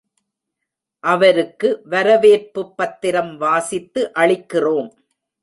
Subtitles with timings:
[1.03, 4.91] அவருக்கு வரவேற்புப் பத்திரம் வாசித்து அளிக்கிறோம்.